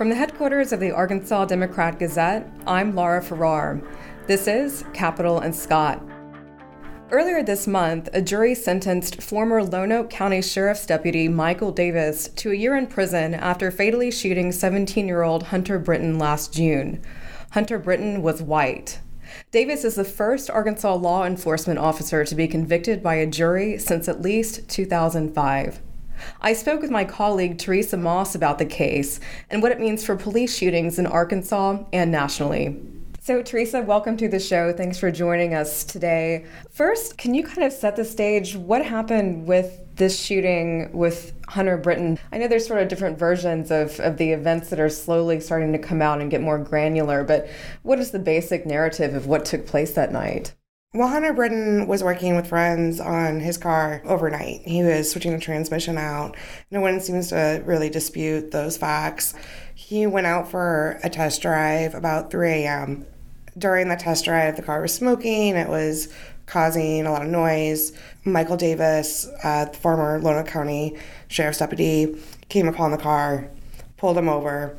[0.00, 3.80] From the headquarters of the Arkansas Democrat Gazette, I'm Laura Farrar.
[4.26, 6.02] This is Capitol and Scott.
[7.10, 12.54] Earlier this month, a jury sentenced former Lonoke County Sheriff's Deputy Michael Davis to a
[12.54, 17.00] year in prison after fatally shooting 17 year old Hunter Brittain last June.
[17.52, 19.00] Hunter Brittain was white.
[19.50, 24.08] Davis is the first Arkansas law enforcement officer to be convicted by a jury since
[24.08, 25.80] at least 2005.
[26.40, 30.16] I spoke with my colleague Teresa Moss about the case and what it means for
[30.16, 32.80] police shootings in Arkansas and nationally.
[33.22, 34.72] So, Teresa, welcome to the show.
[34.72, 36.46] Thanks for joining us today.
[36.70, 38.56] First, can you kind of set the stage?
[38.56, 42.18] What happened with this shooting with Hunter Brittain?
[42.32, 45.72] I know there's sort of different versions of, of the events that are slowly starting
[45.72, 47.48] to come out and get more granular, but
[47.82, 50.54] what is the basic narrative of what took place that night?
[50.92, 54.62] Well, Hunter Brittain was working with friends on his car overnight.
[54.62, 56.36] He was switching the transmission out.
[56.72, 59.34] No one seems to really dispute those facts.
[59.76, 63.06] He went out for a test drive about 3 a.m.
[63.56, 65.54] During the test drive, the car was smoking.
[65.54, 66.08] It was
[66.50, 67.92] causing a lot of noise.
[68.24, 70.96] Michael Davis, uh, former Lonoke County
[71.28, 72.16] Sheriff's Deputy,
[72.48, 73.48] came upon the car,
[73.96, 74.76] pulled him over,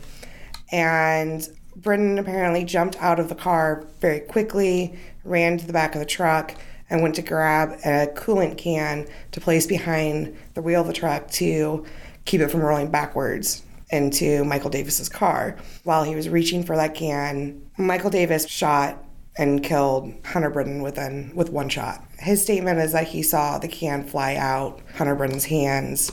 [0.71, 1.47] and
[1.79, 6.05] Brittain apparently jumped out of the car very quickly, ran to the back of the
[6.05, 6.53] truck,
[6.89, 11.31] and went to grab a coolant can to place behind the wheel of the truck
[11.31, 11.85] to
[12.25, 15.55] keep it from rolling backwards into Michael Davis's car.
[15.83, 19.03] While he was reaching for that can, Michael Davis shot
[19.37, 22.03] and killed Hunter Brittain within with one shot.
[22.19, 26.11] His statement is that he saw the can fly out Hunter Brittain's hands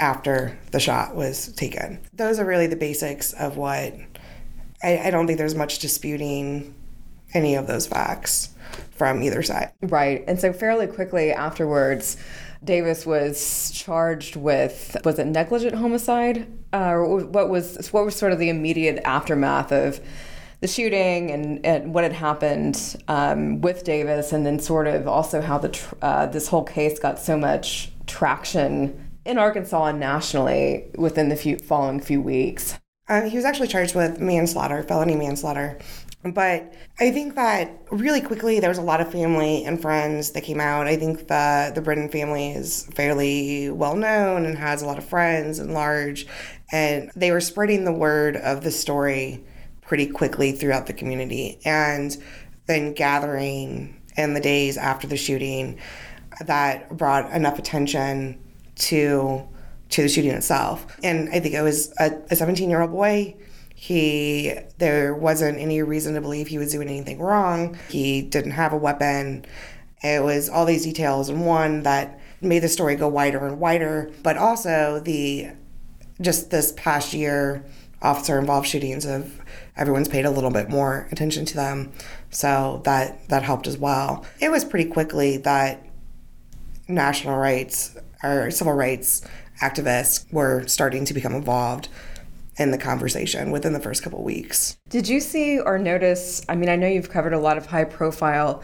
[0.00, 2.00] after the shot was taken.
[2.12, 3.94] Those are really the basics of what
[4.82, 6.74] I, I don't think there's much disputing
[7.34, 8.50] any of those facts
[8.92, 9.72] from either side.
[9.82, 10.24] Right.
[10.26, 12.16] And so fairly quickly afterwards,
[12.64, 16.46] Davis was charged with was it negligent homicide?
[16.72, 20.00] Uh, what was what was sort of the immediate aftermath of
[20.62, 25.40] the shooting and, and what had happened um, with Davis, and then sort of also
[25.40, 30.84] how the tr- uh, this whole case got so much traction in Arkansas and nationally
[30.94, 32.78] within the few following few weeks.
[33.08, 35.78] Uh, he was actually charged with manslaughter, felony manslaughter.
[36.24, 40.44] But I think that really quickly there was a lot of family and friends that
[40.44, 40.86] came out.
[40.86, 45.04] I think the the Brittain family is fairly well known and has a lot of
[45.04, 46.28] friends and large,
[46.70, 49.42] and they were spreading the word of the story
[49.82, 52.16] pretty quickly throughout the community, and
[52.66, 55.78] then gathering in the days after the shooting
[56.46, 58.40] that brought enough attention
[58.76, 59.46] to
[59.90, 60.86] to the shooting itself.
[61.02, 63.36] And I think it was a 17 year old boy
[63.82, 67.76] he there wasn't any reason to believe he was doing anything wrong.
[67.88, 69.44] He didn't have a weapon.
[70.04, 74.12] It was all these details in one that made the story go wider and wider,
[74.22, 75.48] but also the
[76.20, 77.64] just this past year
[78.00, 79.41] officer involved shootings of
[79.76, 81.92] everyone's paid a little bit more attention to them.
[82.30, 84.24] So that that helped as well.
[84.40, 85.84] It was pretty quickly that
[86.88, 89.22] national rights or civil rights
[89.60, 91.88] activists were starting to become involved
[92.58, 94.76] in the conversation within the first couple weeks.
[94.88, 96.44] Did you see or notice?
[96.48, 98.62] I mean, I know you've covered a lot of high profile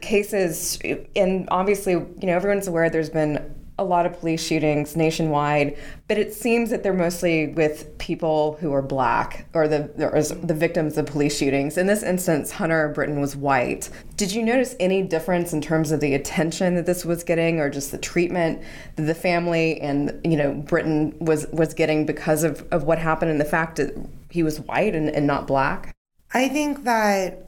[0.00, 0.78] cases,
[1.14, 5.76] and obviously, you know, everyone's aware there's been a lot of police shootings nationwide,
[6.08, 10.54] but it seems that they're mostly with people who are black or the or the
[10.54, 11.78] victims of police shootings.
[11.78, 13.88] In this instance, Hunter Brittain was white.
[14.16, 17.70] Did you notice any difference in terms of the attention that this was getting, or
[17.70, 18.62] just the treatment
[18.96, 23.30] that the family and you know Brittain was was getting because of, of what happened
[23.30, 23.94] and the fact that
[24.30, 25.94] he was white and, and not black?
[26.34, 27.44] I think that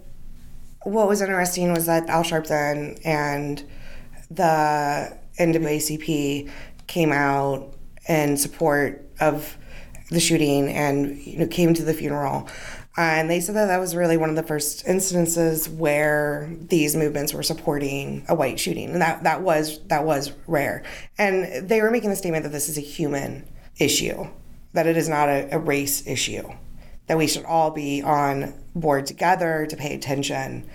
[0.84, 3.62] what was interesting was that Al Sharpton and
[4.30, 6.50] the NAACP
[6.86, 7.74] came out
[8.08, 9.56] in support of
[10.10, 12.48] the shooting and you know came to the funeral.
[12.96, 17.32] and they said that that was really one of the first instances where these movements
[17.32, 20.82] were supporting a white shooting, and that that was that was rare.
[21.16, 23.48] And they were making the statement that this is a human
[23.78, 24.26] issue,
[24.72, 26.48] that it is not a, a race issue,
[27.06, 30.68] that we should all be on board together to pay attention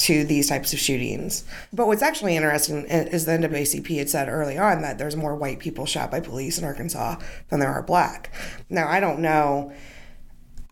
[0.00, 1.44] to these types of shootings.
[1.74, 5.58] But what's actually interesting is the NAACP had said early on that there's more white
[5.58, 7.16] people shot by police in Arkansas
[7.50, 8.32] than there are black.
[8.70, 9.74] Now, I don't know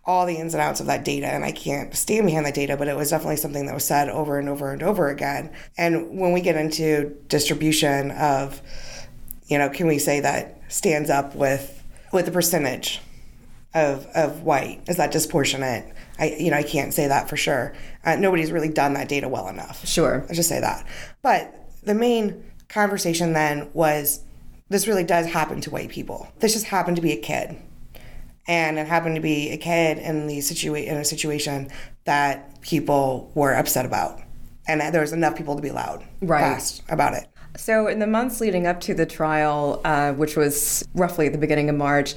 [0.07, 2.79] all the ins and outs of that data, and I can't stand behind that data,
[2.79, 5.53] but it was definitely something that was said over and over and over again.
[5.77, 8.63] And when we get into distribution of,
[9.47, 11.75] you know, can we say that stands up with
[12.15, 13.03] with the percentage
[13.75, 14.81] of of white?
[14.89, 15.95] Is that disproportionate?
[16.19, 17.75] I you know I can't say that for sure.
[18.05, 19.87] Uh, nobody's really done that data well enough.
[19.87, 20.87] Sure, I just say that.
[21.23, 24.21] But the main conversation then was
[24.69, 26.29] this really does happen to white people.
[26.41, 27.57] This just happened to be a kid.
[28.47, 31.69] And it happened to be a kid in the situa- in a situation
[32.05, 34.21] that people were upset about.
[34.67, 36.81] And there was enough people to be loud right.
[36.89, 37.27] about it.
[37.57, 41.39] So, in the months leading up to the trial, uh, which was roughly at the
[41.39, 42.15] beginning of March,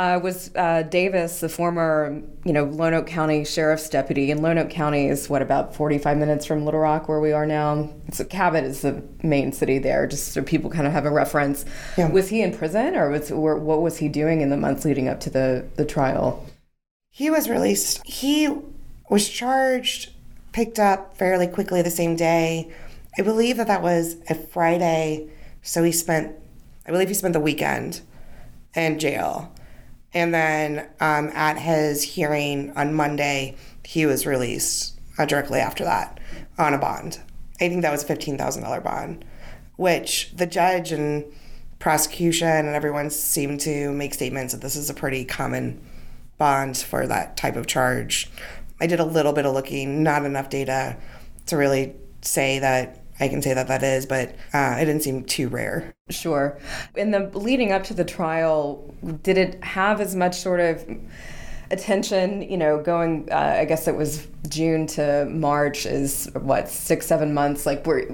[0.00, 5.08] uh, was uh, Davis, the former, you know, Lonoke County Sheriff's deputy, and Lonoke County
[5.08, 7.92] is what about 45 minutes from Little Rock, where we are now.
[8.10, 11.66] So Cabot is the main city there, just so people kind of have a reference.
[11.98, 12.08] Yeah.
[12.08, 15.06] Was he in prison, or was or what was he doing in the months leading
[15.06, 16.46] up to the the trial?
[17.10, 18.00] He was released.
[18.06, 18.48] He
[19.10, 20.12] was charged,
[20.52, 22.72] picked up fairly quickly the same day.
[23.18, 25.28] I believe that that was a Friday,
[25.60, 26.36] so he spent,
[26.86, 28.00] I believe he spent the weekend
[28.74, 29.52] in jail.
[30.12, 36.18] And then um, at his hearing on Monday, he was released uh, directly after that
[36.58, 37.20] on a bond.
[37.60, 39.24] I think that was a $15,000 bond,
[39.76, 41.24] which the judge and
[41.78, 45.80] prosecution and everyone seemed to make statements that this is a pretty common
[46.38, 48.30] bond for that type of charge.
[48.80, 50.96] I did a little bit of looking, not enough data
[51.46, 55.24] to really say that I can say that that is, but uh, it didn't seem
[55.24, 55.94] too rare.
[56.08, 56.58] Sure.
[56.96, 60.84] In the leading up to the trial, did it have as much sort of
[61.70, 67.06] attention, you know, going, uh, I guess it was June to March is what, six,
[67.06, 67.66] seven months?
[67.66, 68.06] Like, were,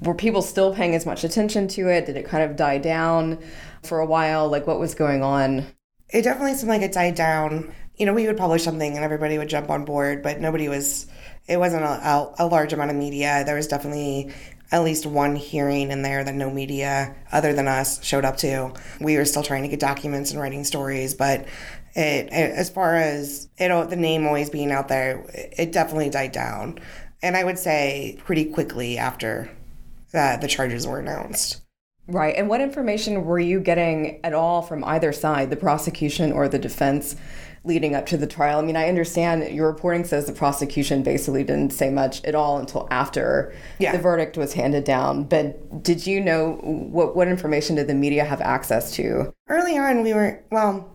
[0.00, 2.06] were people still paying as much attention to it?
[2.06, 3.38] Did it kind of die down
[3.82, 4.48] for a while?
[4.48, 5.66] Like, what was going on?
[6.08, 7.72] It definitely seemed like it died down.
[7.96, 11.06] You know, we would publish something and everybody would jump on board, but nobody was
[11.46, 13.42] it wasn't a, a, large amount of media.
[13.44, 14.32] There was definitely
[14.70, 18.72] at least one hearing in there that no media other than us showed up to.
[19.00, 21.46] We were still trying to get documents and writing stories, but
[21.94, 26.32] it, it as far as it, the name always being out there, it definitely died
[26.32, 26.78] down.
[27.22, 29.50] And I would say pretty quickly after
[30.12, 31.60] that the charges were announced.
[32.08, 32.34] Right.
[32.36, 36.58] And what information were you getting at all from either side, the prosecution or the
[36.58, 37.14] defense,
[37.64, 38.58] leading up to the trial?
[38.58, 42.58] I mean, I understand your reporting says the prosecution basically didn't say much at all
[42.58, 43.92] until after yeah.
[43.92, 45.24] the verdict was handed down.
[45.24, 49.32] But did you know what what information did the media have access to?
[49.48, 50.88] Early on, we were well.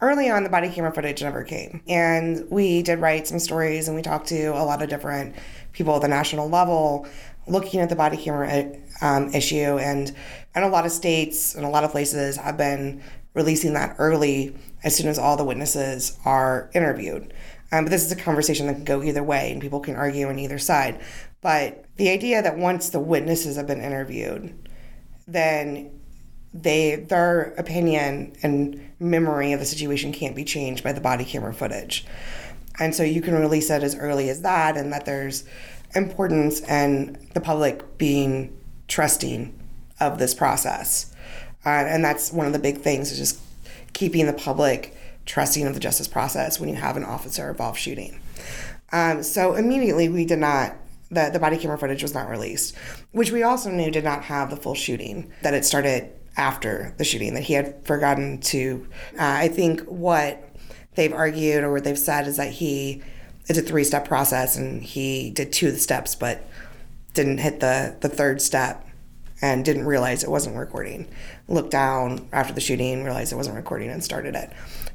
[0.00, 3.96] Early on, the body camera footage never came, and we did write some stories, and
[3.96, 5.34] we talked to a lot of different
[5.72, 7.08] people at the national level,
[7.48, 10.14] looking at the body camera um, issue, and
[10.54, 13.02] and a lot of states and a lot of places have been
[13.34, 14.54] releasing that early
[14.84, 17.32] as soon as all the witnesses are interviewed.
[17.70, 20.28] Um, but this is a conversation that can go either way, and people can argue
[20.28, 21.00] on either side.
[21.40, 24.68] But the idea that once the witnesses have been interviewed,
[25.26, 25.90] then
[26.54, 31.52] they their opinion and memory of the situation can't be changed by the body camera
[31.52, 32.06] footage.
[32.80, 35.44] And so you can release it as early as that, and that there's
[35.94, 39.58] importance and the public being trusting
[40.00, 41.12] of this process.
[41.66, 43.40] Uh, and that's one of the big things is just
[43.92, 44.96] keeping the public
[45.26, 48.20] trusting of the justice process when you have an officer involved shooting.
[48.92, 50.74] Um, so immediately we did not
[51.10, 52.76] the, the body camera footage was not released,
[53.12, 57.04] which we also knew did not have the full shooting, that it started after the
[57.04, 58.86] shooting, that he had forgotten to.
[59.14, 60.54] Uh, I think what
[60.94, 63.02] they've argued or what they've said is that he,
[63.46, 66.44] it's a three step process and he did two of the steps, but
[67.14, 68.87] didn't hit the, the third step
[69.40, 71.08] and didn't realize it wasn't recording.
[71.46, 74.52] Looked down after the shooting, realized it wasn't recording, and started it.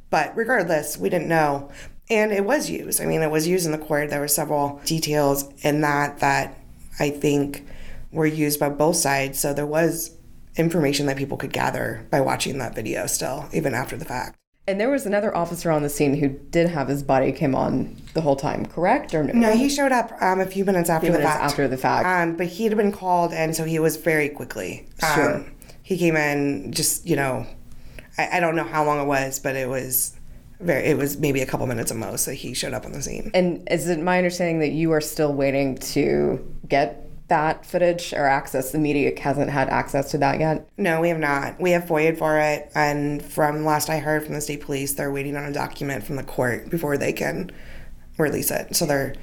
[0.09, 1.71] But regardless, we didn't know.
[2.09, 3.01] And it was used.
[3.01, 4.09] I mean, it was used in the court.
[4.09, 6.57] There were several details in that that
[6.99, 7.65] I think
[8.11, 9.39] were used by both sides.
[9.39, 10.15] So there was
[10.55, 14.37] information that people could gather by watching that video still, even after the fact.
[14.65, 17.97] And there was another officer on the scene who did have his body cam on
[18.13, 19.13] the whole time, correct?
[19.13, 19.33] Or no?
[19.33, 21.43] No, he showed up um, a few minutes after few the minutes fact.
[21.43, 24.87] After the fact, um, but he had been called, and so he was very quickly.
[25.03, 25.45] Um, sure.
[25.81, 27.45] He came in, just you know,
[28.17, 30.15] I, I, don't know how long it was, but it was
[30.61, 30.85] very.
[30.85, 33.31] It was maybe a couple minutes at most that he showed up on the scene.
[33.33, 38.25] And is it my understanding that you are still waiting to get that footage or
[38.25, 38.71] access?
[38.71, 40.67] The media hasn't had access to that yet?
[40.77, 41.59] No, we have not.
[41.59, 42.71] We have FOIA'd for it.
[42.75, 46.15] And from last I heard from the state police, they're waiting on a document from
[46.15, 47.51] the court before they can
[48.17, 48.75] release it.
[48.75, 49.15] So they're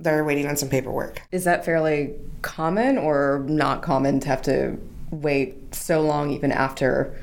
[0.00, 1.22] they're waiting on some paperwork.
[1.32, 4.78] Is that fairly common or not common to have to
[5.10, 7.16] wait so long even after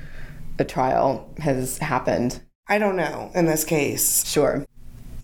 [0.59, 2.41] a trial has happened?
[2.67, 4.25] I don't know in this case.
[4.25, 4.65] Sure.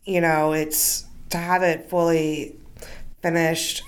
[0.05, 2.55] You know, it's to have it fully
[3.21, 3.83] finished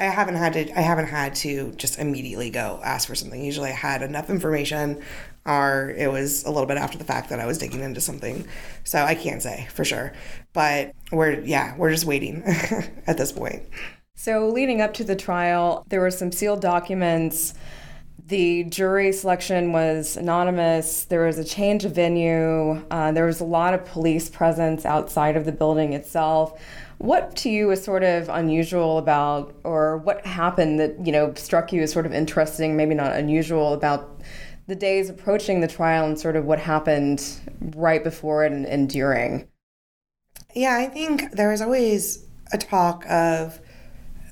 [0.00, 3.42] I haven't had to I haven't had to just immediately go ask for something.
[3.42, 5.02] Usually I had enough information
[5.44, 8.46] or it was a little bit after the fact that I was digging into something.
[8.84, 10.12] So I can't say for sure.
[10.52, 12.42] But we're yeah, we're just waiting
[13.06, 13.62] at this point.
[14.18, 17.54] So, leading up to the trial, there were some sealed documents.
[18.28, 21.04] The jury selection was anonymous.
[21.04, 22.84] There was a change of venue.
[22.90, 26.60] Uh, there was a lot of police presence outside of the building itself.
[26.98, 31.72] What to you is sort of unusual about, or what happened that you know struck
[31.72, 34.20] you as sort of interesting, maybe not unusual about
[34.66, 37.24] the days approaching the trial and sort of what happened
[37.76, 39.48] right before it and, and during?
[40.54, 43.58] Yeah, I think there was always a talk of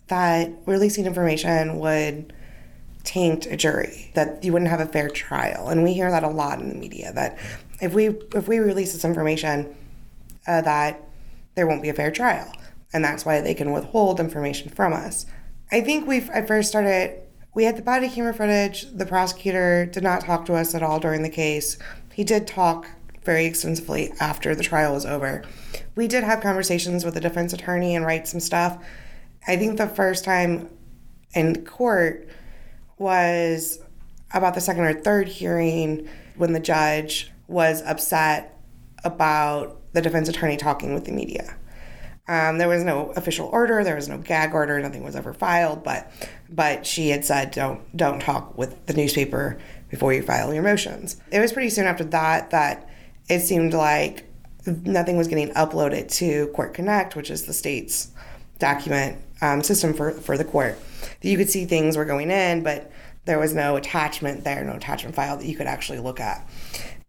[0.09, 2.35] that releasing information would
[3.07, 6.29] taint a jury, that you wouldn't have a fair trial, and we hear that a
[6.29, 7.13] lot in the media.
[7.13, 7.39] That
[7.81, 9.75] if we if we release this information,
[10.47, 11.03] uh, that
[11.55, 12.53] there won't be a fair trial,
[12.93, 15.25] and that's why they can withhold information from us.
[15.73, 17.23] I think we at first started.
[17.55, 18.91] We had the body camera footage.
[18.93, 21.79] The prosecutor did not talk to us at all during the case.
[22.13, 22.87] He did talk
[23.25, 25.43] very extensively after the trial was over.
[25.95, 28.79] We did have conversations with the defense attorney and write some stuff.
[29.49, 30.69] I think the first time
[31.35, 32.29] in court
[32.99, 33.81] was
[34.33, 38.59] about the second or third hearing when the judge was upset
[39.05, 41.57] about the defense attorney talking with the media.
[42.29, 45.85] Um, there was no official order, there was no gag order, nothing was ever filed,
[45.85, 46.11] but
[46.49, 51.21] but she had said don't don't talk with the newspaper before you file your motions.
[51.31, 52.88] It was pretty soon after that that
[53.29, 54.25] it seemed like
[54.67, 58.11] nothing was getting uploaded to Court Connect, which is the state's
[58.59, 60.78] document um, system for, for the court.
[61.23, 62.90] You could see things were going in, but
[63.25, 66.49] there was no attachment there, no attachment file that you could actually look at.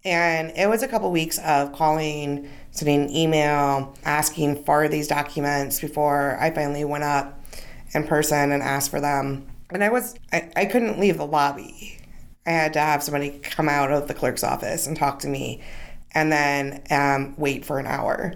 [0.03, 5.79] And it was a couple weeks of calling, sending an email, asking for these documents
[5.79, 7.43] before I finally went up
[7.93, 9.48] in person and asked for them.
[9.69, 12.00] And I was, I, I couldn't leave the lobby.
[12.46, 15.62] I had to have somebody come out of the clerk's office and talk to me
[16.13, 18.34] and then um, wait for an hour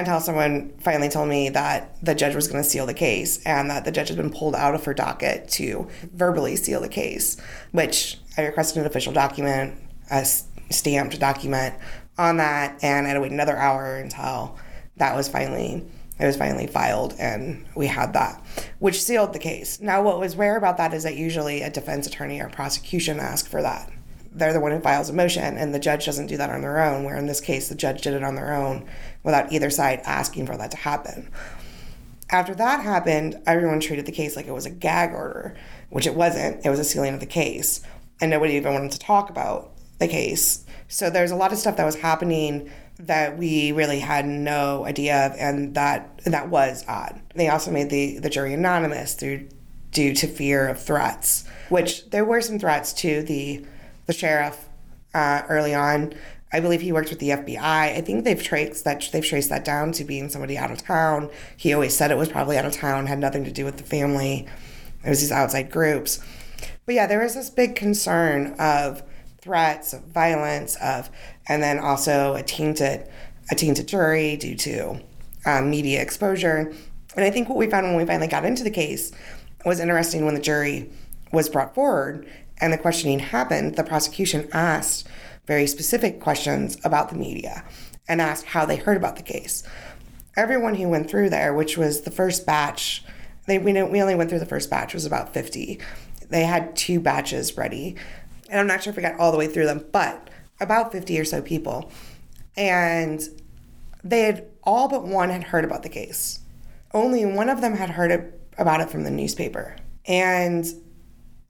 [0.00, 3.70] until someone finally told me that the judge was going to seal the case and
[3.70, 7.36] that the judge had been pulled out of her docket to verbally seal the case,
[7.72, 9.78] which I requested an official document,
[10.10, 10.24] a
[10.70, 11.74] stamped document
[12.18, 14.58] on that, and I had to wait another hour until
[14.96, 15.84] that was finally
[16.18, 18.42] it was finally filed and we had that
[18.78, 19.80] which sealed the case.
[19.80, 23.46] Now what was rare about that is that usually a defense attorney or prosecution ask
[23.46, 23.90] for that.
[24.32, 26.82] They're the one who files a motion and the judge doesn't do that on their
[26.82, 28.86] own where in this case the judge did it on their own
[29.26, 31.30] without either side asking for that to happen.
[32.30, 35.54] After that happened everyone treated the case like it was a gag order
[35.90, 36.64] which it wasn't.
[36.64, 37.82] It was a sealing of the case
[38.22, 40.64] and nobody even wanted to talk about the case.
[40.88, 45.26] So there's a lot of stuff that was happening that we really had no idea
[45.26, 47.20] of and that that was odd.
[47.34, 49.48] They also made the the jury anonymous through
[49.90, 53.64] due to fear of threats which there were some threats to the
[54.06, 54.68] the sheriff
[55.14, 56.14] uh, early on.
[56.56, 57.58] I believe he worked with the FBI.
[57.58, 61.28] I think they've traced that they've traced that down to being somebody out of town.
[61.54, 63.82] He always said it was probably out of town, had nothing to do with the
[63.82, 64.48] family.
[65.04, 66.18] It was these outside groups.
[66.86, 69.02] But yeah, there was this big concern of
[69.42, 71.10] threats, of violence, of
[71.46, 73.06] and then also a tainted
[73.50, 74.98] a tainted jury due to
[75.44, 76.72] um, media exposure.
[77.16, 79.12] And I think what we found when we finally got into the case
[79.66, 80.90] was interesting when the jury
[81.32, 82.26] was brought forward
[82.62, 85.06] and the questioning happened, the prosecution asked
[85.46, 87.64] very specific questions about the media
[88.08, 89.62] and asked how they heard about the case.
[90.36, 93.04] Everyone who went through there, which was the first batch,
[93.46, 95.80] they, we, we only went through the first batch, was about 50.
[96.28, 97.96] They had two batches ready.
[98.50, 100.28] And I'm not sure if we got all the way through them, but
[100.60, 101.90] about 50 or so people.
[102.56, 103.22] And
[104.04, 106.40] they had all but one had heard about the case.
[106.92, 109.76] Only one of them had heard about it from the newspaper.
[110.06, 110.66] And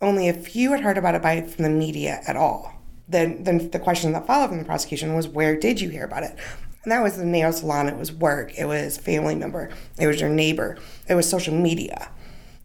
[0.00, 2.75] only a few had heard about it by from the media at all.
[3.08, 6.24] Then, then the question that followed from the prosecution was, where did you hear about
[6.24, 6.36] it?
[6.82, 10.20] And that was the nail salon, it was work, it was family member, it was
[10.20, 12.10] your neighbor, it was social media.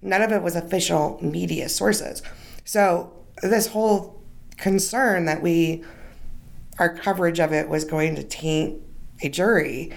[0.01, 2.21] None of it was official media sources.
[2.65, 4.21] So this whole
[4.57, 5.83] concern that we
[6.79, 8.81] our coverage of it was going to taint
[9.21, 9.91] a jury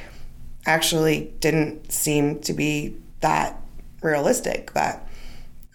[0.67, 3.61] actually didn't seem to be that
[4.03, 5.09] realistic that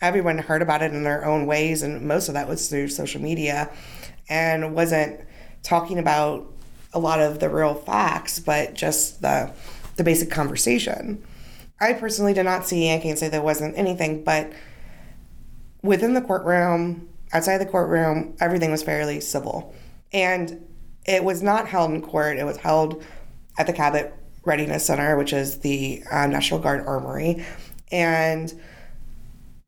[0.02, 3.22] everyone heard about it in their own ways, and most of that was through social
[3.22, 3.70] media,
[4.30, 5.20] and wasn't
[5.64, 6.46] talking about
[6.94, 9.52] a lot of the real facts, but just the
[9.98, 11.22] the basic conversation.
[11.82, 12.94] I personally did not see.
[12.94, 14.52] I can't say there wasn't anything, but
[15.82, 19.74] within the courtroom, outside the courtroom, everything was fairly civil,
[20.14, 20.66] and
[21.06, 22.38] it was not held in court.
[22.38, 23.04] It was held
[23.58, 24.14] at the Cabot
[24.46, 27.46] Readiness Center, which is the uh, National Guard Armory,
[27.92, 28.54] and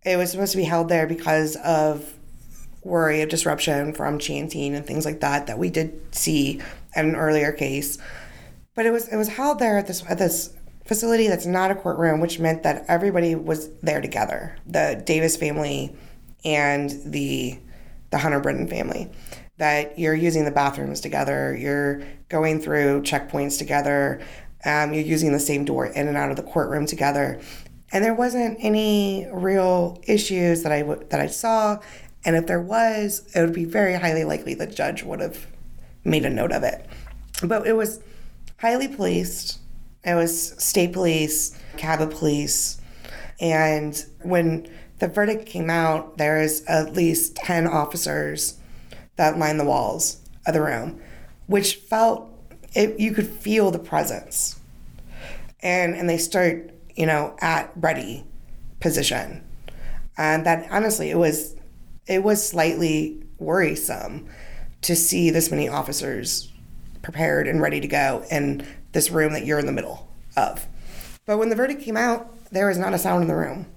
[0.04, 2.14] it was supposed to be held there because of
[2.84, 6.62] worry of disruption from chanting and things like that that we did see
[6.96, 7.98] at an earlier case.
[8.76, 10.54] But it was it was held there at this at this
[10.86, 15.96] facility that's not a courtroom, which meant that everybody was there together the Davis family
[16.44, 17.58] and the,
[18.10, 19.10] the Hunter Brittain family.
[19.58, 24.20] That you're using the bathrooms together, you're going through checkpoints together,
[24.66, 27.40] um, you're using the same door in and out of the courtroom together.
[27.92, 31.80] And there wasn't any real issues that I w- that I saw.
[32.24, 35.48] And if there was, it would be very highly likely the judge would have
[36.04, 36.88] made a note of it.
[37.44, 38.00] But it was
[38.58, 39.60] highly policed.
[40.04, 42.80] It was state police, Cabot police.
[43.40, 44.68] And when
[45.00, 48.60] the verdict came out, there was at least 10 officers
[49.16, 51.02] that lined the walls of the room,
[51.48, 52.30] which felt,
[52.74, 54.60] it, you could feel the presence.
[55.62, 58.26] And, and they start, you know, at ready
[58.80, 59.44] position.
[60.18, 61.56] And that honestly, it was,
[62.08, 64.28] it was slightly worrisome
[64.82, 66.52] to see this many officers
[67.02, 70.68] prepared and ready to go in this room that you're in the middle of.
[71.26, 73.68] But when the verdict came out, there was not a sound in the room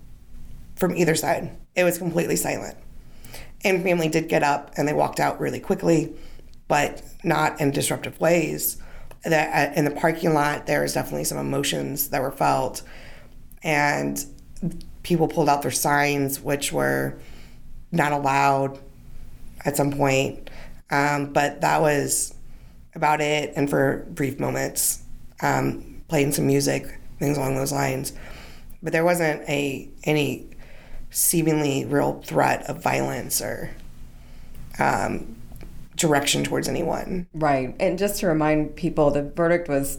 [0.76, 1.56] from either side.
[1.74, 2.76] It was completely silent.
[3.62, 6.14] And family did get up and they walked out really quickly,
[6.68, 8.78] but not in disruptive ways.
[9.24, 12.82] That uh, in the parking lot, there was definitely some emotions that were felt,
[13.62, 14.22] and
[15.02, 17.18] people pulled out their signs, which were
[17.94, 18.78] not allowed
[19.64, 20.50] at some point.
[20.90, 22.34] Um, but that was
[22.94, 23.52] about it.
[23.56, 25.02] And for brief moments,
[25.42, 28.12] um, playing some music, things along those lines.
[28.82, 30.50] But there wasn't a any
[31.10, 33.70] seemingly real threat of violence or
[34.78, 35.36] um,
[35.96, 37.26] direction towards anyone.
[37.32, 37.74] Right.
[37.80, 39.98] And just to remind people, the verdict was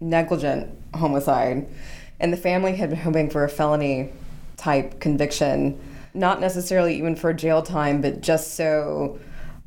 [0.00, 1.66] negligent homicide,
[2.20, 4.10] and the family had been hoping for a felony
[4.56, 5.80] type conviction,
[6.14, 9.18] not necessarily even for jail time, but just so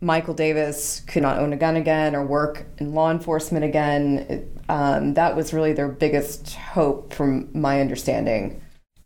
[0.02, 4.26] Michael Davis could not own a gun again or work in law enforcement again.
[4.30, 8.62] It, um, that was really their biggest hope, from my understanding.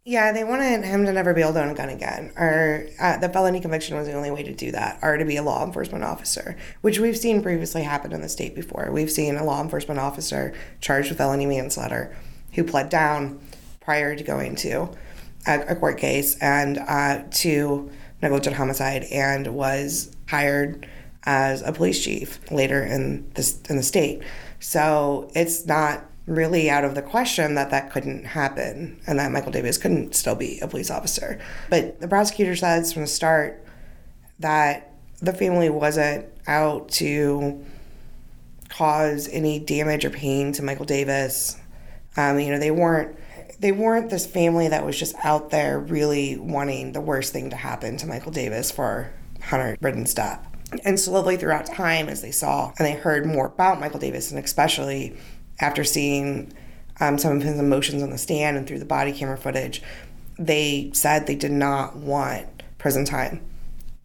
[0.08, 3.18] Yeah, they wanted him to never be able to own a gun again, or uh,
[3.18, 5.66] the felony conviction was the only way to do that, or to be a law
[5.66, 8.92] enforcement officer, which we've seen previously happen in the state before.
[8.92, 12.16] We've seen a law enforcement officer charged with felony manslaughter
[12.54, 13.40] who pled down
[13.82, 14.92] prior to going to
[15.48, 17.90] a, a court case and uh, to
[18.22, 20.88] negligent homicide and was hired
[21.24, 24.22] as a police chief later in this in the state.
[24.60, 29.52] So it's not really out of the question that that couldn't happen and that Michael
[29.52, 31.40] Davis couldn't still be a police officer.
[31.70, 33.64] But the prosecutor says from the start
[34.40, 37.64] that the family wasn't out to
[38.70, 41.58] cause any damage or pain to Michael Davis.
[42.18, 43.18] Um, you know, they weren't
[43.60, 47.56] they weren't this family that was just out there really wanting the worst thing to
[47.56, 50.46] happen to Michael Davis for Hunter Brittain's death.
[50.84, 54.44] And slowly throughout time, as they saw and they heard more about Michael Davis, and
[54.44, 55.16] especially
[55.60, 56.52] after seeing
[57.00, 59.82] um, some of his emotions on the stand and through the body camera footage,
[60.38, 63.42] they said they did not want prison time.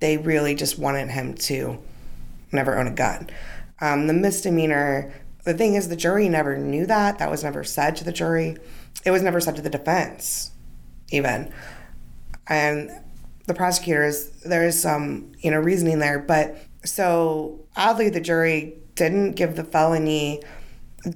[0.00, 1.78] They really just wanted him to
[2.52, 3.30] never own a gun.
[3.80, 5.12] Um, the misdemeanor,
[5.44, 7.18] the thing is, the jury never knew that.
[7.18, 8.56] That was never said to the jury.
[9.04, 10.50] It was never said to the defense,
[11.10, 11.52] even.
[12.46, 12.90] And
[13.46, 16.18] the prosecutors, there is some, you know, reasoning there.
[16.18, 20.42] But so oddly, the jury didn't give the felony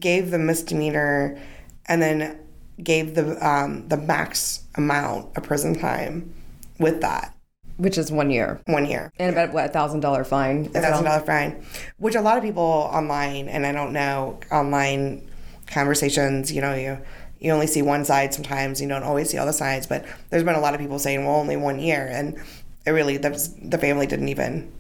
[0.00, 1.38] gave the misdemeanor
[1.86, 2.38] and then
[2.82, 6.34] gave the um, the max amount of prison time
[6.78, 7.34] with that.
[7.76, 8.60] Which is one year.
[8.66, 9.12] One year.
[9.18, 10.66] And about what, a thousand dollar fine?
[10.74, 11.64] A thousand dollar fine.
[11.98, 15.28] Which a lot of people online, and I don't know, online
[15.66, 16.98] conversations, you know, you
[17.44, 20.42] you only see one side sometimes, you don't always see all the sides, but there's
[20.42, 22.08] been a lot of people saying, well, only one year.
[22.10, 22.38] And
[22.86, 23.30] it really, the,
[23.62, 24.72] the family didn't even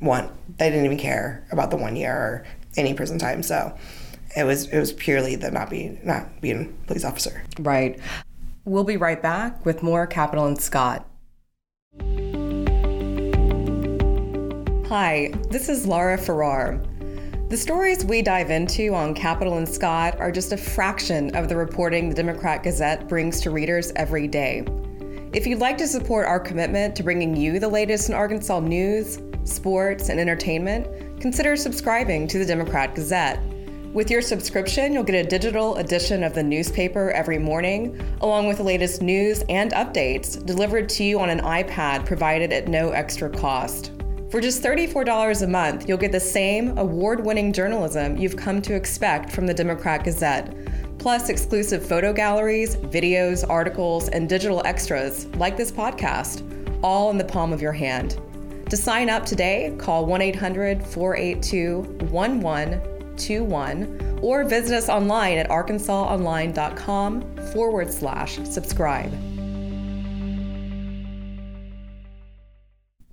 [0.00, 3.42] want, they didn't even care about the one year or any prison time.
[3.42, 3.76] So
[4.36, 7.44] it was it was purely the not being not being a police officer.
[7.58, 7.98] Right.
[8.64, 11.06] We'll be right back with more Capitol and Scott.
[14.88, 16.82] Hi, this is Laura Farrar.
[17.52, 21.56] The stories we dive into on Capitol and Scott are just a fraction of the
[21.58, 24.64] reporting the Democrat Gazette brings to readers every day.
[25.34, 29.18] If you'd like to support our commitment to bringing you the latest in Arkansas news,
[29.44, 33.38] sports, and entertainment, consider subscribing to the Democrat Gazette.
[33.92, 38.56] With your subscription, you'll get a digital edition of the newspaper every morning, along with
[38.56, 43.28] the latest news and updates delivered to you on an iPad provided at no extra
[43.28, 43.92] cost.
[44.32, 48.74] For just $34 a month, you'll get the same award winning journalism you've come to
[48.74, 50.56] expect from the Democrat Gazette,
[50.96, 56.42] plus exclusive photo galleries, videos, articles, and digital extras like this podcast,
[56.82, 58.18] all in the palm of your hand.
[58.70, 67.36] To sign up today, call 1 800 482 1121 or visit us online at arkansasonline.com
[67.52, 69.12] forward slash subscribe.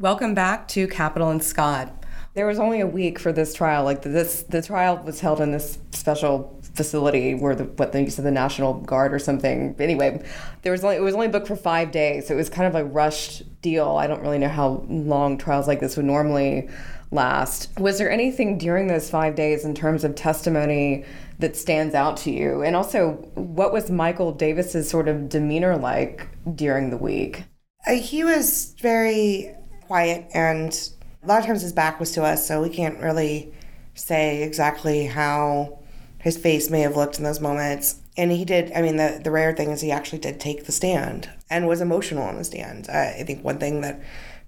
[0.01, 2.05] Welcome back to Capitol and Scott.
[2.33, 3.83] There was only a week for this trial.
[3.83, 8.23] Like this, the trial was held in this special facility where the what they said
[8.23, 9.75] the National Guard or something.
[9.77, 10.23] Anyway,
[10.61, 12.81] there was only it was only booked for five days, so it was kind of
[12.81, 13.97] a rushed deal.
[13.97, 16.69] I don't really know how long trials like this would normally
[17.11, 17.69] last.
[17.77, 21.03] Was there anything during those five days in terms of testimony
[21.39, 22.61] that stands out to you?
[22.61, 27.43] And also, what was Michael Davis's sort of demeanor like during the week?
[27.85, 29.55] Uh, he was very
[29.89, 30.91] quiet, and
[31.23, 33.51] a lot of times his back was to us, so we can't really
[33.95, 35.79] say exactly how
[36.19, 37.99] his face may have looked in those moments.
[38.15, 40.71] And he did, I mean, the, the rare thing is he actually did take the
[40.71, 42.87] stand and was emotional on the stand.
[42.87, 43.99] Uh, I think one thing that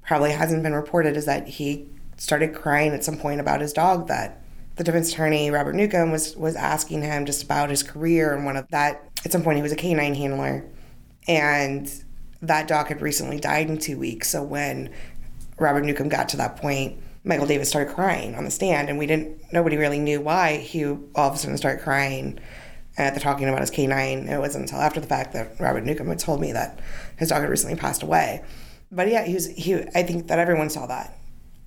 [0.06, 4.08] probably hasn't been reported is that he started crying at some point about his dog
[4.10, 4.44] that
[4.76, 8.58] the defense attorney Robert Newcomb was was asking him just about his career and one
[8.58, 10.66] of that at some point he was a canine handler
[11.28, 11.92] and
[12.42, 14.92] that dog had recently died in two weeks so when
[15.62, 19.06] Robert Newcomb got to that point Michael Davis started crying on the stand, and we
[19.06, 19.42] didn't.
[19.54, 22.40] Nobody really knew why he all of a sudden started crying
[22.98, 24.28] at the talking about his canine.
[24.28, 26.80] It wasn't until after the fact that Robert Newcomb had told me that
[27.18, 28.44] his dog had recently passed away.
[28.92, 29.48] But yeah, he was.
[29.48, 29.76] He.
[29.94, 31.18] I think that everyone saw that.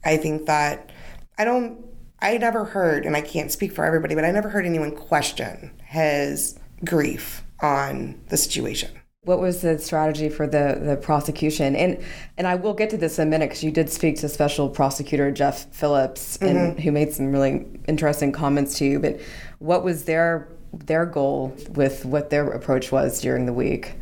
[0.05, 0.91] I think that
[1.39, 1.85] I don't.
[2.21, 5.71] I never heard, and I can't speak for everybody, but I never heard anyone question
[5.85, 8.91] his grief on the situation
[9.25, 11.75] what was the strategy for the, the prosecution?
[11.75, 12.03] And
[12.37, 14.69] and I will get to this in a minute because you did speak to Special
[14.69, 16.81] Prosecutor Jeff Phillips, mm-hmm.
[16.81, 19.01] who made some really interesting comments to you.
[19.01, 19.21] But
[19.59, 23.95] what was their their goal with what their approach was during the week?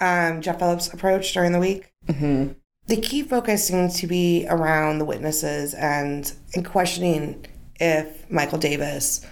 [0.00, 1.92] Um, Jeff Phillips' approach during the week.
[2.06, 2.52] Mm-hmm.
[2.86, 7.46] The key focus seemed to be around the witnesses and and questioning
[7.78, 9.26] if Michael Davis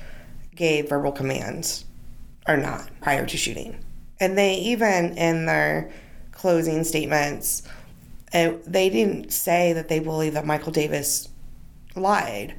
[0.54, 1.84] gave verbal commands
[2.48, 3.84] or not prior to shooting.
[4.20, 5.90] And they even in their
[6.32, 7.62] closing statements,
[8.32, 11.28] it, uh, they didn't say that they believe that Michael Davis
[11.94, 12.54] lied,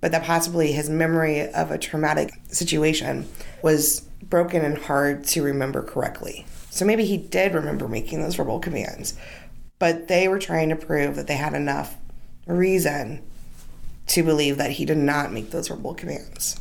[0.00, 3.28] but that possibly his memory of a traumatic situation
[3.62, 6.46] was broken and hard to remember correctly.
[6.70, 9.14] So maybe he did remember making those verbal commands,
[9.78, 11.96] but they were trying to prove that they had enough
[12.46, 13.22] reason
[14.08, 16.58] to believe that he did not make those verbal commands.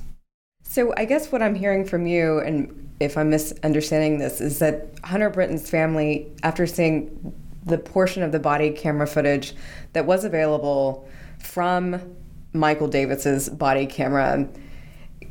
[0.71, 4.88] So I guess what I'm hearing from you, and if I'm misunderstanding this, is that
[5.03, 7.34] Hunter Brittain's family, after seeing
[7.65, 9.53] the portion of the body camera footage
[9.91, 12.15] that was available from
[12.53, 14.47] Michael Davis's body camera,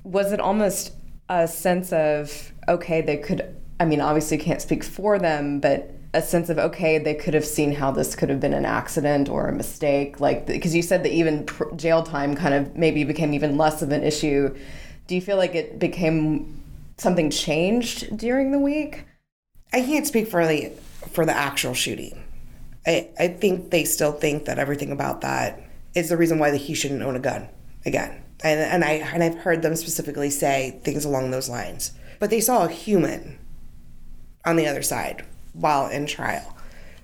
[0.04, 0.92] was it almost
[1.30, 3.56] a sense of okay, they could.
[3.80, 7.46] I mean, obviously, can't speak for them, but a sense of okay, they could have
[7.46, 11.02] seen how this could have been an accident or a mistake, like because you said
[11.04, 14.54] that even jail time kind of maybe became even less of an issue
[15.10, 16.62] do you feel like it became
[16.96, 19.06] something changed during the week?
[19.72, 20.70] I can't speak for the
[21.10, 22.22] for the actual shooting.
[22.86, 25.60] I, I think they still think that everything about that
[25.96, 27.48] is the reason why he shouldn't own a gun
[27.84, 28.22] again.
[28.44, 31.90] And, and I and I've heard them specifically say things along those lines.
[32.20, 33.36] But they saw a human
[34.44, 36.56] on the other side while in trial.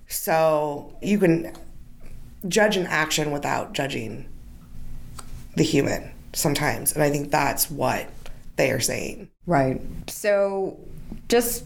[0.06, 1.52] So you can
[2.46, 4.28] judge an action without judging
[5.56, 6.92] the human sometimes.
[6.92, 8.08] And I think that's what
[8.56, 9.28] they are saying.
[9.46, 9.80] Right.
[10.08, 10.78] So
[11.28, 11.64] just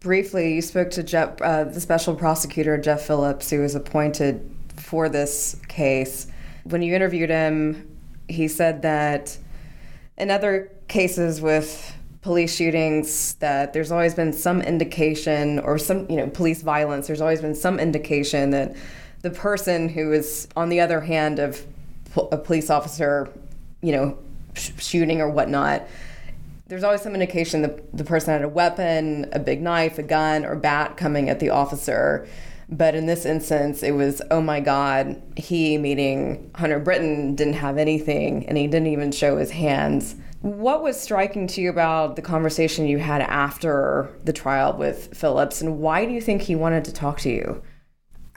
[0.00, 5.08] briefly, you spoke to Jeff, uh, the special prosecutor, Jeff Phillips, who was appointed for
[5.08, 6.26] this case.
[6.64, 7.96] When you interviewed him,
[8.28, 9.36] he said that
[10.16, 16.16] in other cases with police shootings that there's always been some indication or some you
[16.16, 18.76] know police violence there's always been some indication that
[19.22, 21.64] the person who is on the other hand of
[22.30, 23.32] a police officer
[23.82, 24.18] you know,
[24.54, 25.86] sh- shooting or whatnot,
[26.68, 30.44] there's always some indication that the person had a weapon, a big knife, a gun,
[30.44, 32.28] or bat coming at the officer.
[32.68, 37.76] But in this instance, it was, oh my God, he, meaning Hunter Brittain, didn't have
[37.76, 40.14] anything and he didn't even show his hands.
[40.42, 45.60] What was striking to you about the conversation you had after the trial with Phillips,
[45.60, 47.62] and why do you think he wanted to talk to you?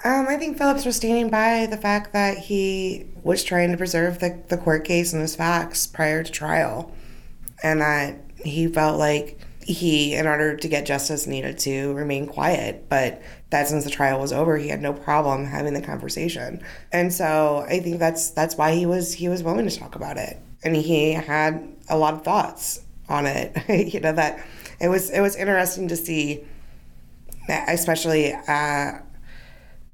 [0.03, 4.19] Um, I think Phillips was standing by the fact that he was trying to preserve
[4.19, 6.91] the, the court case and his facts prior to trial,
[7.61, 12.89] and that he felt like he, in order to get justice, needed to remain quiet.
[12.89, 16.61] But that since the trial was over, he had no problem having the conversation,
[16.91, 20.17] and so I think that's that's why he was he was willing to talk about
[20.17, 23.55] it, and he had a lot of thoughts on it.
[23.93, 24.45] you know that
[24.81, 26.43] it was it was interesting to see,
[27.47, 28.33] especially.
[28.33, 28.99] Uh,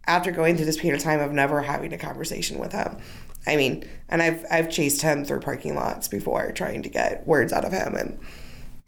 [0.09, 2.97] after going through this period of time of never having a conversation with him.
[3.45, 7.53] I mean, and I've I've chased him through parking lots before trying to get words
[7.53, 8.19] out of him and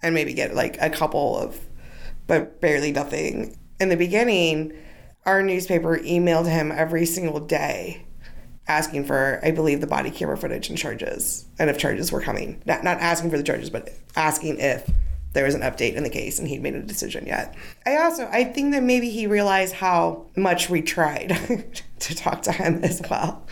[0.01, 1.60] and maybe get like a couple of,
[2.25, 3.55] but barely nothing.
[3.79, 4.73] In the beginning,
[5.25, 8.03] our newspaper emailed him every single day
[8.67, 12.62] asking for, I believe, the body camera footage and charges, and if charges were coming.
[12.65, 14.89] Not, not asking for the charges, but asking if
[15.34, 17.56] there was an update in the case and he'd made a decision yet.
[17.86, 21.38] I also, I think that maybe he realized how much we tried
[22.00, 23.46] to talk to him as well.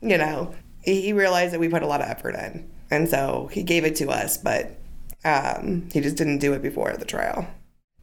[0.00, 2.68] You know, he realized that we put a lot of effort in.
[2.90, 4.76] And so he gave it to us, but
[5.24, 7.46] um, he just didn't do it before the trial.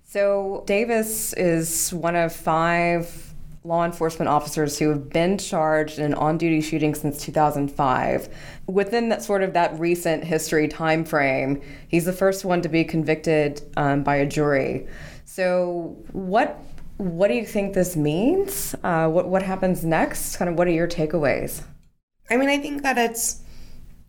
[0.05, 3.28] So Davis is one of five
[3.63, 8.29] law enforcement officers who have been charged in an on-duty shooting since 2005.
[8.67, 12.83] Within that sort of that recent history time frame, he's the first one to be
[12.83, 14.87] convicted um, by a jury.
[15.25, 16.59] So what
[16.97, 18.75] what do you think this means?
[18.83, 20.37] Uh, what what happens next?
[20.37, 21.63] Kind of what are your takeaways?
[22.29, 23.41] I mean, I think that it's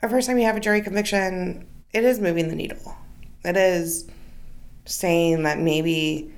[0.00, 1.66] the first time you have a jury conviction.
[1.92, 2.96] It is moving the needle.
[3.44, 4.08] It is
[4.84, 6.32] saying that maybe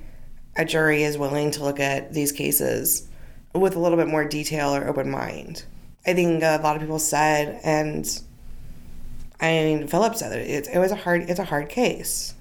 [0.55, 3.07] a jury is willing to look at these cases
[3.53, 5.65] with a little bit more detail or open mind.
[6.05, 8.05] I think a lot of people said, and
[9.39, 10.49] I mean, Philip said it.
[10.49, 11.29] It, it was a hard.
[11.29, 12.33] It's a hard case.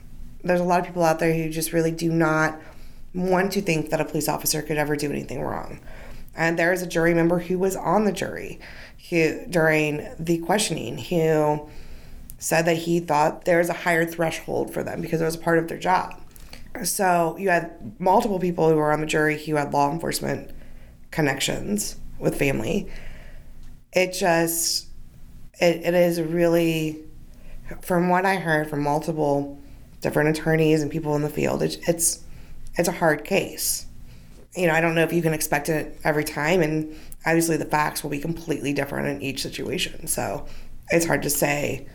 [0.42, 2.60] There's a lot of people out there who just really do not
[3.14, 5.80] want to think that a police officer could ever do anything wrong.
[6.34, 8.58] And there is a jury member who was on the jury
[9.10, 11.68] who, during the questioning who
[12.38, 15.58] said that he thought there was a higher threshold for them because it was part
[15.58, 16.21] of their job.
[16.84, 20.50] So you had multiple people who were on the jury who had law enforcement
[21.10, 22.90] connections with family.
[23.92, 24.88] It just
[25.60, 27.04] it, it is really
[27.80, 29.58] from what I heard from multiple
[30.00, 32.22] different attorneys and people in the field, it, it's
[32.76, 33.86] it's a hard case.
[34.56, 37.64] You know, I don't know if you can expect it every time, and obviously the
[37.64, 40.06] facts will be completely different in each situation.
[40.06, 40.46] So
[40.90, 41.86] it's hard to say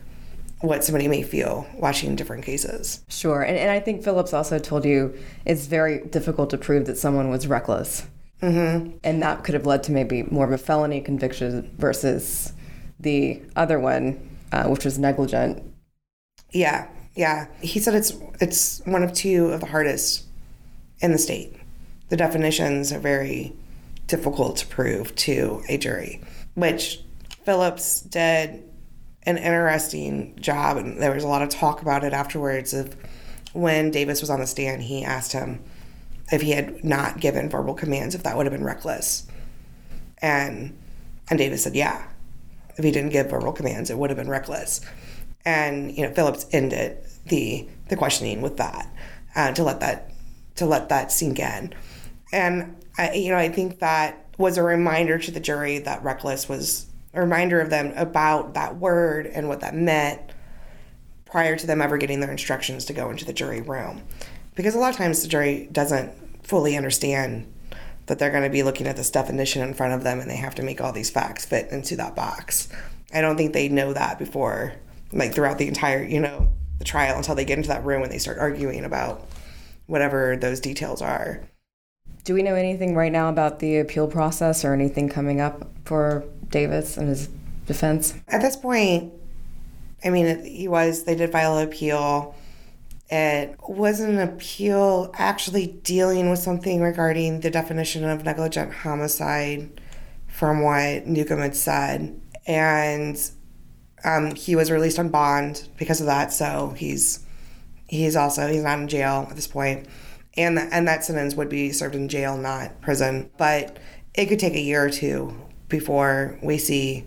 [0.61, 3.03] what somebody may feel watching different cases.
[3.09, 3.41] Sure.
[3.41, 5.15] And, and I think Phillips also told you
[5.45, 8.07] it's very difficult to prove that someone was reckless.
[8.41, 8.97] Mm-hmm.
[9.03, 12.53] And that could have led to maybe more of a felony conviction versus
[12.99, 15.63] the other one, uh, which was negligent.
[16.51, 17.47] Yeah, yeah.
[17.61, 20.25] He said it's it's one of two of the hardest
[21.01, 21.55] in the state.
[22.09, 23.53] The definitions are very
[24.05, 26.21] difficult to prove to a jury,
[26.53, 27.01] which
[27.43, 28.63] Phillips did
[29.27, 32.73] an interesting job, and there was a lot of talk about it afterwards.
[32.73, 32.95] Of
[33.53, 35.61] when Davis was on the stand, he asked him
[36.31, 39.27] if he had not given verbal commands, if that would have been reckless,
[40.19, 40.75] and
[41.29, 42.07] and Davis said, yeah.
[42.77, 44.81] If he didn't give verbal commands, it would have been reckless.
[45.43, 48.87] And you know, Phillips ended the the questioning with that
[49.35, 50.11] uh, to let that
[50.55, 51.73] to let that sink in.
[52.31, 56.47] And I, you know, I think that was a reminder to the jury that reckless
[56.47, 56.85] was
[57.17, 60.21] a reminder of them about that word and what that meant
[61.25, 64.03] prior to them ever getting their instructions to go into the jury room.
[64.55, 67.51] Because a lot of times the jury doesn't fully understand
[68.05, 70.37] that they're going to be looking at this definition in front of them and they
[70.37, 72.69] have to make all these facts fit into that box.
[73.13, 74.73] I don't think they know that before,
[75.11, 78.11] like throughout the entire, you know, the trial until they get into that room and
[78.11, 79.27] they start arguing about
[79.87, 81.41] whatever those details are.
[82.23, 86.23] Do we know anything right now about the appeal process or anything coming up for
[86.49, 87.29] Davis and his
[87.65, 88.13] defense?
[88.27, 89.13] At this point,
[90.03, 92.35] I mean, he was, they did file an appeal.
[93.09, 99.81] It wasn't an appeal actually dealing with something regarding the definition of negligent homicide
[100.27, 102.19] from what Newcomb had said.
[102.45, 103.17] And
[104.03, 106.31] um, he was released on bond because of that.
[106.31, 107.25] So he's
[107.87, 109.87] he's also he's not in jail at this point,
[110.35, 113.29] and the, and that sentence would be served in jail, not prison.
[113.37, 113.77] But
[114.13, 115.35] it could take a year or two
[115.69, 117.05] before we see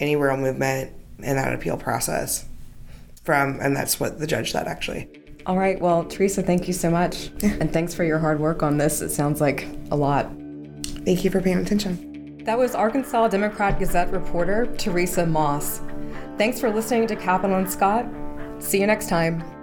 [0.00, 2.46] any real movement in that appeal process
[3.22, 5.08] from and that's what the judge said actually.
[5.46, 8.78] All right well teresa thank you so much and thanks for your hard work on
[8.78, 9.00] this.
[9.00, 10.30] It sounds like a lot.
[11.04, 12.38] Thank you for paying attention.
[12.44, 15.80] That was arkansas democrat gazette reporter teresa moss.
[16.36, 18.06] Thanks for listening to capitol and scott.
[18.58, 19.53] See you next time